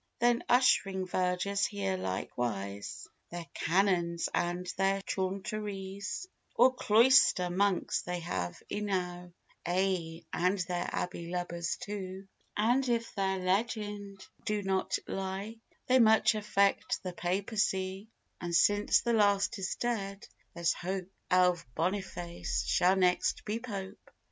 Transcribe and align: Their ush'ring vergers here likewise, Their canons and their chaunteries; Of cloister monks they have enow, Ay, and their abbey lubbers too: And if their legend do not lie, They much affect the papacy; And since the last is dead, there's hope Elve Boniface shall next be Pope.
Their 0.17 0.39
ush'ring 0.49 1.05
vergers 1.07 1.67
here 1.67 1.95
likewise, 1.95 3.07
Their 3.29 3.45
canons 3.53 4.29
and 4.33 4.65
their 4.75 5.03
chaunteries; 5.03 6.25
Of 6.57 6.75
cloister 6.77 7.51
monks 7.51 8.01
they 8.01 8.19
have 8.21 8.63
enow, 8.67 9.31
Ay, 9.63 10.25
and 10.33 10.57
their 10.57 10.89
abbey 10.91 11.29
lubbers 11.29 11.75
too: 11.77 12.27
And 12.57 12.89
if 12.89 13.13
their 13.13 13.37
legend 13.37 14.25
do 14.43 14.63
not 14.63 14.97
lie, 15.05 15.57
They 15.85 15.99
much 15.99 16.33
affect 16.33 17.03
the 17.03 17.13
papacy; 17.13 18.07
And 18.41 18.55
since 18.55 19.01
the 19.01 19.13
last 19.13 19.59
is 19.59 19.75
dead, 19.75 20.27
there's 20.55 20.73
hope 20.73 21.11
Elve 21.29 21.63
Boniface 21.75 22.63
shall 22.65 22.95
next 22.95 23.45
be 23.45 23.59
Pope. 23.59 24.09